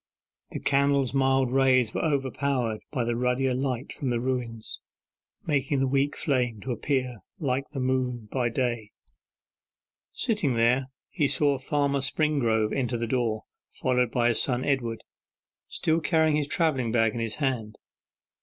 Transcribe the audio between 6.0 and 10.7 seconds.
flame to appear like the moon by day. Sitting